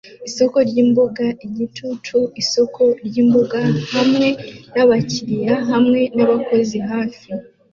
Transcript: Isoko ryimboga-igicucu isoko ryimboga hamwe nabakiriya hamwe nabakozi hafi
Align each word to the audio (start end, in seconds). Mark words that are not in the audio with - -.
Isoko 0.29 0.57
ryimboga-igicucu 0.69 2.17
isoko 2.41 2.81
ryimboga 3.07 3.61
hamwe 3.95 4.27
nabakiriya 4.75 5.55
hamwe 5.71 5.99
nabakozi 6.15 6.77
hafi 6.89 7.27